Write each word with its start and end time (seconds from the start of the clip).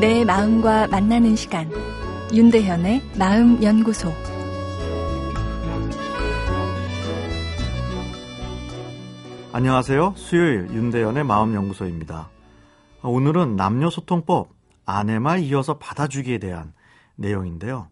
내 0.00 0.24
마음과 0.24 0.86
만나는 0.86 1.36
시간 1.36 1.70
윤대현의 2.32 3.02
마음 3.18 3.62
연구소 3.62 4.10
안녕하세요. 9.52 10.14
수요일 10.16 10.70
윤대현의 10.70 11.24
마음 11.24 11.54
연구소입니다. 11.54 12.30
오늘은 13.02 13.56
남녀 13.56 13.90
소통법 13.90 14.48
아내말 14.86 15.40
이어서 15.40 15.76
받아주기에 15.76 16.38
대한 16.38 16.72
내용인데요. 17.16 17.88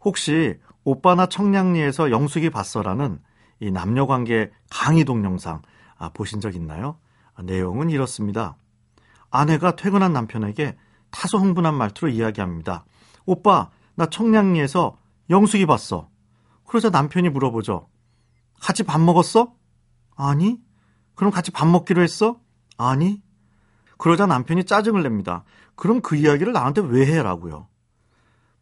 혹시 0.00 0.58
오빠나 0.82 1.26
청량리에서 1.26 2.10
영숙이 2.10 2.50
봤어라는 2.50 3.20
이 3.60 3.70
남녀 3.70 4.06
관계 4.06 4.50
강의 4.68 5.04
동영상 5.04 5.62
아, 5.96 6.08
보신 6.08 6.40
적 6.40 6.56
있나요? 6.56 6.96
아, 7.36 7.42
내용은 7.42 7.88
이렇습니다. 7.90 8.56
아내가 9.30 9.76
퇴근한 9.76 10.12
남편에게 10.12 10.74
타소 11.16 11.38
흥분한 11.38 11.74
말투로 11.74 12.10
이야기합니다. 12.10 12.84
오빠, 13.24 13.70
나 13.94 14.04
청량리에서 14.04 14.98
영숙이 15.30 15.64
봤어. 15.64 16.10
그러자 16.66 16.90
남편이 16.90 17.30
물어보죠. 17.30 17.88
같이 18.60 18.82
밥 18.82 19.00
먹었어? 19.00 19.54
아니. 20.14 20.60
그럼 21.14 21.32
같이 21.32 21.50
밥 21.50 21.66
먹기로 21.68 22.02
했어? 22.02 22.38
아니. 22.76 23.22
그러자 23.96 24.26
남편이 24.26 24.64
짜증을 24.64 25.02
냅니다. 25.02 25.44
그럼 25.74 26.02
그 26.02 26.16
이야기를 26.16 26.52
나한테 26.52 26.82
왜 26.82 27.06
해라고요? 27.06 27.66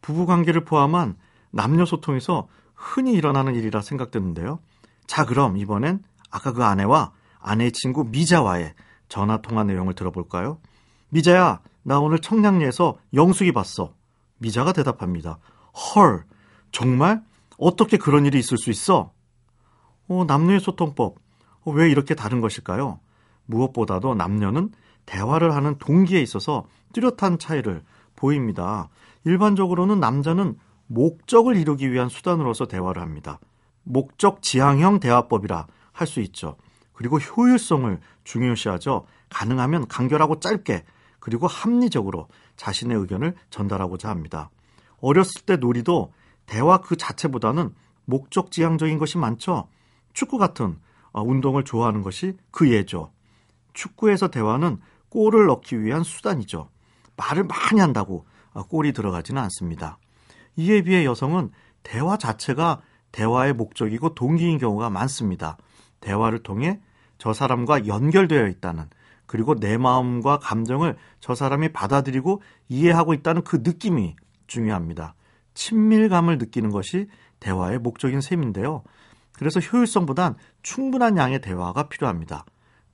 부부 0.00 0.24
관계를 0.24 0.64
포함한 0.64 1.16
남녀 1.50 1.84
소통에서 1.84 2.46
흔히 2.76 3.14
일어나는 3.14 3.56
일이라 3.56 3.80
생각되는데요. 3.82 4.60
자, 5.08 5.24
그럼 5.24 5.56
이번엔 5.56 6.04
아까 6.30 6.52
그 6.52 6.62
아내와 6.62 7.12
아내의 7.40 7.72
친구 7.72 8.04
미자와의 8.04 8.74
전화 9.08 9.42
통화 9.42 9.64
내용을 9.64 9.94
들어볼까요? 9.94 10.60
미자야, 11.08 11.60
나 11.84 12.00
오늘 12.00 12.18
청량리에서 12.18 12.96
영숙이 13.12 13.52
봤어. 13.52 13.94
미자가 14.38 14.72
대답합니다. 14.72 15.38
헐, 15.94 16.24
정말? 16.72 17.22
어떻게 17.58 17.96
그런 17.96 18.26
일이 18.26 18.38
있을 18.38 18.58
수 18.58 18.70
있어? 18.70 19.12
어, 20.08 20.24
남녀의 20.26 20.60
소통법. 20.60 21.16
어, 21.62 21.70
왜 21.70 21.90
이렇게 21.90 22.14
다른 22.14 22.40
것일까요? 22.40 22.98
무엇보다도 23.46 24.14
남녀는 24.14 24.70
대화를 25.06 25.54
하는 25.54 25.78
동기에 25.78 26.20
있어서 26.20 26.66
뚜렷한 26.92 27.38
차이를 27.38 27.84
보입니다. 28.16 28.88
일반적으로는 29.24 30.00
남자는 30.00 30.56
목적을 30.86 31.56
이루기 31.56 31.92
위한 31.92 32.08
수단으로서 32.08 32.66
대화를 32.66 33.02
합니다. 33.02 33.38
목적 33.82 34.42
지향형 34.42 35.00
대화법이라 35.00 35.66
할 35.92 36.06
수 36.06 36.20
있죠. 36.20 36.56
그리고 36.92 37.18
효율성을 37.18 38.00
중요시하죠. 38.24 39.06
가능하면 39.28 39.86
간결하고 39.88 40.40
짧게 40.40 40.84
그리고 41.24 41.46
합리적으로 41.46 42.28
자신의 42.56 42.98
의견을 42.98 43.34
전달하고자 43.48 44.10
합니다. 44.10 44.50
어렸을 45.00 45.40
때 45.46 45.56
놀이도 45.56 46.12
대화 46.44 46.82
그 46.82 46.96
자체보다는 46.96 47.74
목적 48.04 48.50
지향적인 48.50 48.98
것이 48.98 49.16
많죠. 49.16 49.66
축구 50.12 50.36
같은 50.36 50.78
어, 51.12 51.22
운동을 51.22 51.64
좋아하는 51.64 52.02
것이 52.02 52.36
그 52.50 52.70
예죠. 52.70 53.10
축구에서 53.72 54.28
대화는 54.28 54.80
골을 55.08 55.46
넣기 55.46 55.82
위한 55.82 56.02
수단이죠. 56.02 56.68
말을 57.16 57.44
많이 57.44 57.80
한다고 57.80 58.26
어, 58.52 58.64
골이 58.64 58.92
들어가지는 58.92 59.40
않습니다. 59.44 59.96
이에 60.56 60.82
비해 60.82 61.06
여성은 61.06 61.52
대화 61.82 62.18
자체가 62.18 62.82
대화의 63.12 63.54
목적이고 63.54 64.14
동기인 64.14 64.58
경우가 64.58 64.90
많습니다. 64.90 65.56
대화를 66.00 66.42
통해 66.42 66.82
저 67.16 67.32
사람과 67.32 67.86
연결되어 67.86 68.46
있다는 68.48 68.90
그리고 69.26 69.54
내 69.54 69.76
마음과 69.78 70.38
감정을 70.38 70.96
저 71.20 71.34
사람이 71.34 71.72
받아들이고 71.72 72.42
이해하고 72.68 73.14
있다는 73.14 73.42
그 73.42 73.60
느낌이 73.62 74.16
중요합니다. 74.46 75.14
친밀감을 75.54 76.38
느끼는 76.38 76.70
것이 76.70 77.08
대화의 77.40 77.78
목적인 77.78 78.20
셈인데요. 78.20 78.82
그래서 79.32 79.60
효율성보단 79.60 80.36
충분한 80.62 81.16
양의 81.16 81.40
대화가 81.40 81.88
필요합니다. 81.88 82.44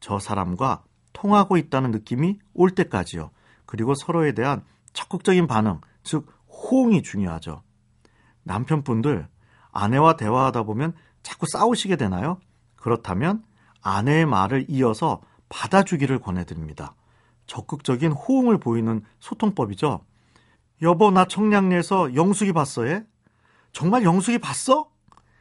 저 0.00 0.18
사람과 0.18 0.82
통하고 1.12 1.56
있다는 1.56 1.90
느낌이 1.90 2.38
올 2.54 2.70
때까지요. 2.70 3.30
그리고 3.66 3.94
서로에 3.94 4.32
대한 4.32 4.64
적극적인 4.92 5.46
반응, 5.46 5.80
즉 6.02 6.26
호응이 6.48 7.02
중요하죠. 7.02 7.62
남편분들 8.42 9.28
아내와 9.72 10.16
대화하다 10.16 10.64
보면 10.64 10.94
자꾸 11.22 11.46
싸우시게 11.46 11.96
되나요? 11.96 12.38
그렇다면 12.76 13.44
아내의 13.82 14.26
말을 14.26 14.66
이어서 14.68 15.20
받아주기를 15.50 16.20
권해드립니다. 16.20 16.94
적극적인 17.46 18.12
호응을 18.12 18.58
보이는 18.58 19.02
소통법이죠. 19.18 20.00
여보, 20.82 21.10
나 21.10 21.26
청량리에서 21.26 22.14
영숙이 22.14 22.52
봤어, 22.52 22.86
예? 22.88 23.04
정말 23.72 24.04
영숙이 24.04 24.38
봤어? 24.38 24.88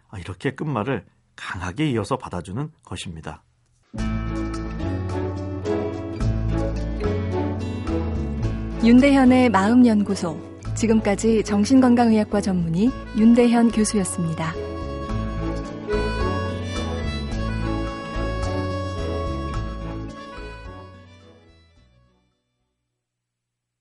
아, 0.09 0.19
이렇게 0.19 0.53
끝말을 0.53 1.05
강하게 1.37 1.89
이어서 1.91 2.17
받아주는 2.17 2.69
것입니다. 2.83 3.43
윤대현의 8.83 9.49
마음연구소. 9.49 10.49
지금까지 10.75 11.43
정신건강의학과 11.43 12.41
전문의 12.41 12.89
윤대현 13.17 13.71
교수였습니다. 13.71 14.53